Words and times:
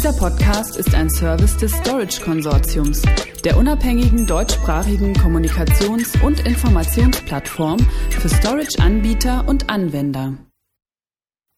Dieser 0.00 0.14
Podcast 0.14 0.78
ist 0.78 0.94
ein 0.94 1.10
Service 1.10 1.58
des 1.58 1.72
Storage 1.72 2.22
Konsortiums, 2.22 3.02
der 3.44 3.58
unabhängigen 3.58 4.26
deutschsprachigen 4.26 5.12
Kommunikations- 5.12 6.18
und 6.22 6.40
Informationsplattform 6.40 7.78
für 8.08 8.30
Storage-Anbieter 8.30 9.46
und 9.46 9.68
Anwender. 9.68 10.38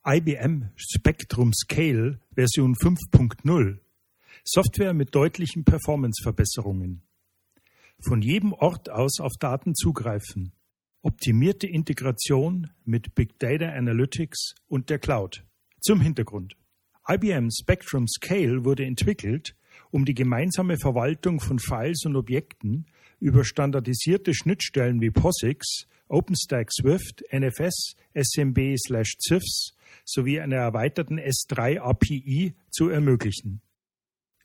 IBM 0.05 0.71
Spectrum 0.75 1.53
Scale 1.53 2.19
Version 2.35 2.75
5.0 2.75 3.79
Software 4.43 4.93
mit 4.93 5.15
deutlichen 5.15 5.63
Performanceverbesserungen. 5.63 7.04
Von 8.01 8.22
jedem 8.22 8.54
Ort 8.54 8.90
aus 8.90 9.21
auf 9.21 9.35
Daten 9.38 9.77
zugreifen. 9.77 10.51
Optimierte 11.03 11.69
Integration 11.69 12.72
mit 12.85 13.15
Big 13.15 13.38
Data 13.38 13.69
Analytics 13.69 14.56
und 14.67 14.90
der 14.90 14.99
Cloud. 14.99 15.45
Zum 15.81 16.01
Hintergrund. 16.01 16.56
IBM 17.09 17.50
Spectrum 17.50 18.06
Scale 18.06 18.64
wurde 18.64 18.84
entwickelt, 18.84 19.56
um 19.91 20.05
die 20.05 20.15
gemeinsame 20.15 20.77
Verwaltung 20.79 21.41
von 21.41 21.59
Files 21.59 22.05
und 22.06 22.15
Objekten 22.15 22.87
über 23.19 23.45
standardisierte 23.45 24.34
Schnittstellen 24.34 25.01
wie 25.01 25.10
POSIX, 25.10 25.87
OpenStack 26.09 26.73
Swift, 26.73 27.24
NFS, 27.33 27.96
SMB/CIFS 28.15 29.74
sowie 30.05 30.41
einer 30.41 30.57
erweiterten 30.57 31.19
S3 31.19 31.80
API 31.80 32.55
zu 32.70 32.88
ermöglichen. 32.88 33.60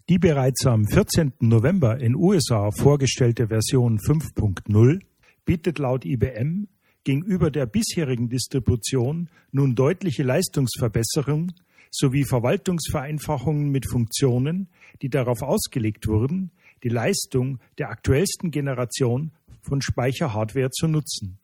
Die 0.10 0.18
bereits 0.18 0.66
am 0.66 0.88
14. 0.88 1.34
November 1.42 2.00
in 2.00 2.16
USA 2.16 2.72
vorgestellte 2.72 3.50
Version 3.50 4.00
5.0 4.00 5.02
bietet 5.46 5.80
laut 5.80 6.06
IBM 6.06 6.68
gegenüber 7.04 7.52
der 7.52 7.66
bisherigen 7.66 8.30
Distribution 8.30 9.30
nun 9.52 9.76
deutliche 9.76 10.24
Leistungsverbesserungen 10.24 11.54
sowie 11.92 12.26
Verwaltungsvereinfachungen 12.26 13.70
mit 13.70 13.90
Funktionen, 13.90 14.70
die 15.02 15.10
darauf 15.10 15.42
ausgelegt 15.42 16.08
wurden, 16.08 16.52
die 16.84 16.90
Leistung 16.90 17.60
der 17.78 17.90
aktuellsten 17.90 18.52
Generation 18.52 19.32
von 19.62 19.82
Speicherhardware 19.82 20.72
zu 20.72 20.88
nutzen. 20.88 21.40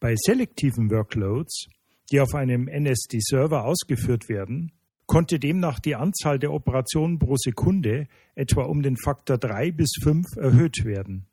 Bei 0.00 0.14
selektiven 0.16 0.90
Workloads, 0.90 1.66
die 2.10 2.20
auf 2.20 2.34
einem 2.34 2.68
NSD-Server 2.68 3.64
ausgeführt 3.64 4.28
werden, 4.28 4.72
konnte 5.06 5.38
demnach 5.38 5.80
die 5.80 5.96
Anzahl 5.96 6.38
der 6.38 6.52
Operationen 6.52 7.18
pro 7.18 7.36
Sekunde 7.36 8.08
etwa 8.34 8.64
um 8.64 8.82
den 8.82 8.96
Faktor 8.96 9.38
3 9.38 9.72
bis 9.72 9.90
5 10.02 10.36
erhöht 10.36 10.84
werden. 10.84 11.26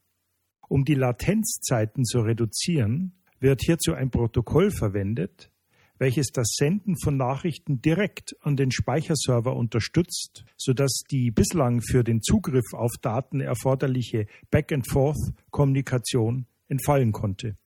Um 0.67 0.85
die 0.85 0.95
Latenzzeiten 0.95 2.05
zu 2.05 2.21
reduzieren, 2.21 3.13
wird 3.39 3.61
hierzu 3.61 3.93
ein 3.93 4.09
Protokoll 4.09 4.71
verwendet, 4.71 5.51
welches 5.97 6.27
das 6.27 6.55
Senden 6.57 6.95
von 7.01 7.17
Nachrichten 7.17 7.81
direkt 7.81 8.35
an 8.41 8.55
den 8.55 8.71
Speicherserver 8.71 9.55
unterstützt, 9.55 10.45
sodass 10.57 11.03
die 11.09 11.31
bislang 11.31 11.81
für 11.81 12.03
den 12.03 12.21
Zugriff 12.21 12.73
auf 12.73 12.91
Daten 13.01 13.39
erforderliche 13.39 14.27
Back-and-Forth-Kommunikation 14.51 16.45
entfallen 16.67 17.11
konnte. 17.11 17.57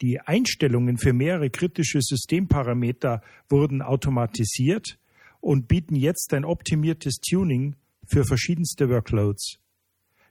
Die 0.00 0.20
Einstellungen 0.20 0.96
für 0.96 1.12
mehrere 1.12 1.50
kritische 1.50 2.00
Systemparameter 2.00 3.22
wurden 3.48 3.82
automatisiert 3.82 4.98
und 5.40 5.68
bieten 5.68 5.94
jetzt 5.94 6.32
ein 6.32 6.44
optimiertes 6.44 7.16
Tuning 7.20 7.76
für 8.06 8.24
verschiedenste 8.24 8.88
Workloads. 8.88 9.58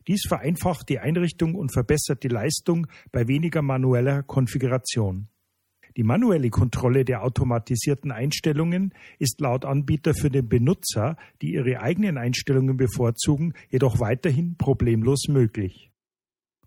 Dies 0.07 0.23
vereinfacht 0.27 0.89
die 0.89 0.99
Einrichtung 0.99 1.53
und 1.53 1.71
verbessert 1.71 2.23
die 2.23 2.29
Leistung 2.29 2.87
bei 3.11 3.27
weniger 3.27 3.61
manueller 3.61 4.23
Konfiguration. 4.23 5.27
Die 5.99 6.05
manuelle 6.05 6.49
Kontrolle 6.49 7.03
der 7.03 7.25
automatisierten 7.25 8.13
Einstellungen 8.13 8.93
ist 9.17 9.41
laut 9.41 9.65
Anbieter 9.65 10.13
für 10.13 10.29
den 10.29 10.47
Benutzer, 10.47 11.17
die 11.41 11.51
ihre 11.51 11.81
eigenen 11.81 12.17
Einstellungen 12.17 12.77
bevorzugen, 12.77 13.53
jedoch 13.69 13.99
weiterhin 13.99 14.55
problemlos 14.55 15.27
möglich. 15.27 15.91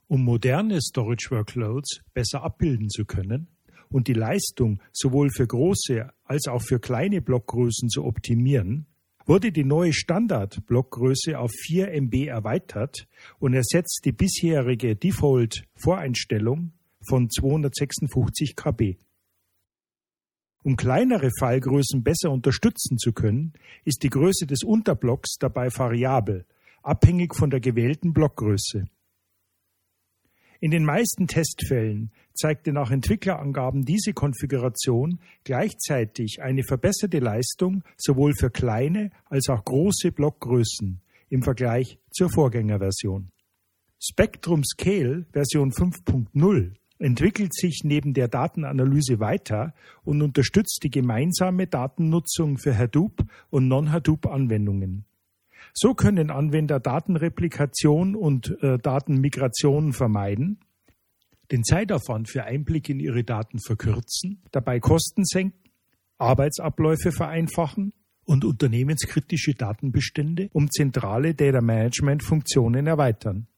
Um 0.06 0.22
moderne 0.22 0.83
Storage 0.83 1.30
Workloads 1.30 2.03
besser 2.12 2.43
abbilden 2.43 2.91
zu 2.91 3.06
können 3.06 3.48
und 3.88 4.06
die 4.06 4.12
Leistung 4.12 4.82
sowohl 4.93 5.31
für 5.31 5.47
große 5.47 6.10
als 6.25 6.47
auch 6.47 6.60
für 6.60 6.78
kleine 6.78 7.22
Blockgrößen 7.22 7.88
zu 7.88 8.04
optimieren, 8.04 8.84
wurde 9.25 9.50
die 9.50 9.64
neue 9.64 9.94
Standard-Blockgröße 9.94 11.38
auf 11.38 11.53
4 11.53 11.91
MB 12.03 12.26
erweitert 12.26 13.09
und 13.38 13.54
ersetzt 13.54 14.03
die 14.04 14.12
bisherige 14.12 14.94
Default-Voreinstellung 14.94 16.75
von 17.09 17.31
256 17.31 18.56
KB. 18.56 18.99
Um 20.65 20.77
kleinere 20.77 21.31
Fallgrößen 21.39 22.05
besser 22.05 22.31
unterstützen 22.31 22.97
zu 22.97 23.12
können, 23.12 23.53
ist 23.84 24.03
die 24.03 24.11
Größe 24.11 24.47
des 24.47 24.62
Unterblocks 24.62 25.37
dabei 25.39 25.69
variabel, 25.71 26.47
abhängig 26.83 27.34
von 27.34 27.50
der 27.50 27.61
gewählten 27.61 28.12
Blockgröße. 28.12 28.84
In 30.61 30.71
den 30.71 30.84
meisten 30.84 31.27
Testfällen 31.27 32.12
zeigte 32.34 32.73
nach 32.73 32.93
Entwicklerangaben 32.93 33.84
diese 33.84 34.12
Konfiguration 34.12 35.19
gleichzeitig 35.43 36.41
eine 36.41 36.62
verbesserte 36.62 37.19
Leistung 37.19 37.83
sowohl 37.97 38.33
für 38.34 38.50
kleine 38.50 39.11
als 39.25 39.49
auch 39.49 39.65
große 39.65 40.12
Blockgrößen 40.12 41.00
im 41.31 41.43
Vergleich 41.43 41.99
zur 42.12 42.31
Vorgängerversion. 42.31 43.33
Spectrum 43.99 44.62
Scale 44.62 45.27
Version 45.33 45.73
5.0 45.73 46.75
entwickelt 47.02 47.54
sich 47.54 47.80
neben 47.84 48.14
der 48.14 48.28
Datenanalyse 48.28 49.18
weiter 49.20 49.74
und 50.04 50.22
unterstützt 50.22 50.80
die 50.82 50.90
gemeinsame 50.90 51.66
Datennutzung 51.66 52.58
für 52.58 52.76
Hadoop 52.76 53.24
und 53.50 53.68
Non-Hadoop-Anwendungen. 53.68 55.04
So 55.74 55.94
können 55.94 56.30
Anwender 56.30 56.80
Datenreplikation 56.80 58.14
und 58.14 58.56
äh, 58.62 58.78
Datenmigration 58.78 59.92
vermeiden, 59.92 60.60
den 61.50 61.64
Zeitaufwand 61.64 62.28
für 62.28 62.44
Einblick 62.44 62.88
in 62.88 63.00
ihre 63.00 63.24
Daten 63.24 63.58
verkürzen, 63.58 64.42
dabei 64.50 64.80
Kosten 64.80 65.24
senken, 65.24 65.70
Arbeitsabläufe 66.19 67.10
vereinfachen 67.10 67.92
und 68.24 68.44
unternehmenskritische 68.44 69.54
Datenbestände 69.54 70.48
um 70.52 70.70
zentrale 70.70 71.34
Data 71.34 71.60
Management 71.60 72.22
Funktionen 72.22 72.86
erweitern. 72.86 73.48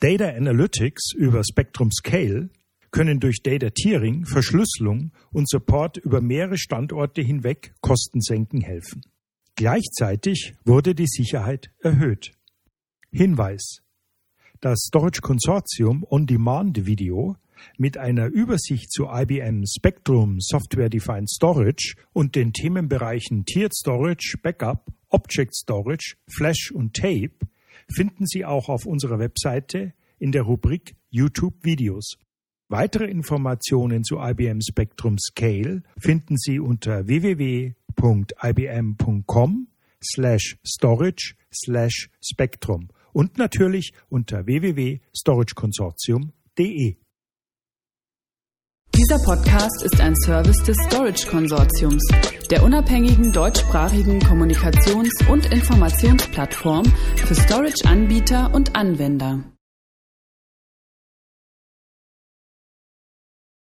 Data 0.00 0.28
Analytics 0.28 1.14
über 1.14 1.42
Spectrum 1.42 1.90
Scale 1.90 2.50
können 2.90 3.18
durch 3.18 3.40
Data 3.42 3.70
Tiering, 3.70 4.26
Verschlüsselung 4.26 5.10
und 5.32 5.48
Support 5.48 5.96
über 5.96 6.20
mehrere 6.20 6.58
Standorte 6.58 7.22
hinweg 7.22 7.74
Kosten 7.80 8.20
senken 8.20 8.60
helfen. 8.60 9.00
Gleichzeitig 9.54 10.52
wurde 10.66 10.94
die 10.94 11.06
Sicherheit 11.06 11.70
erhöht. 11.80 12.32
Hinweis. 13.10 13.80
Das 14.60 14.80
Storage 14.80 15.22
Consortium 15.22 16.04
On-Demand 16.10 16.84
Video 16.84 17.36
mit 17.78 17.96
einer 17.96 18.26
Übersicht 18.26 18.92
zu 18.92 19.06
IBM 19.10 19.64
Spectrum 19.66 20.40
Software 20.40 20.90
Defined 20.90 21.30
Storage 21.30 21.94
und 22.12 22.34
den 22.34 22.52
Themenbereichen 22.52 23.46
Tiered 23.46 23.74
Storage, 23.74 24.36
Backup, 24.42 24.92
Object 25.08 25.54
Storage, 25.54 26.16
Flash 26.28 26.70
und 26.70 26.92
Tape 26.94 27.32
finden 27.92 28.26
Sie 28.26 28.44
auch 28.44 28.68
auf 28.68 28.86
unserer 28.86 29.18
Webseite 29.18 29.92
in 30.18 30.32
der 30.32 30.42
Rubrik 30.42 30.96
YouTube 31.10 31.54
Videos. 31.62 32.18
Weitere 32.68 33.04
Informationen 33.04 34.02
zu 34.02 34.18
IBM 34.18 34.60
Spectrum 34.60 35.18
Scale 35.18 35.84
finden 35.98 36.36
Sie 36.36 36.58
unter 36.58 37.06
www.ibm.com 37.06 37.76
slash 40.02 40.58
storage 40.66 41.36
slash 41.52 42.10
spectrum 42.20 42.88
und 43.12 43.38
natürlich 43.38 43.92
unter 44.08 44.46
www.storageconsortium.de. 44.46 46.96
Dieser 48.96 49.18
Podcast 49.18 49.82
ist 49.82 50.00
ein 50.00 50.16
Service 50.16 50.62
des 50.62 50.74
Storage 50.86 51.26
Konsortiums, 51.28 52.02
der 52.50 52.62
unabhängigen 52.62 53.30
deutschsprachigen 53.30 54.20
Kommunikations- 54.20 55.28
und 55.28 55.52
Informationsplattform 55.52 56.86
für 57.16 57.34
Storage-Anbieter 57.34 58.54
und 58.54 58.74
Anwender. 58.74 59.44